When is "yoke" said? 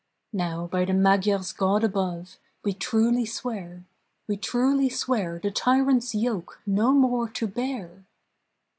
6.15-6.59